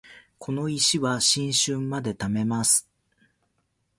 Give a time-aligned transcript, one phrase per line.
[0.39, 2.89] この石は新春まで貯めます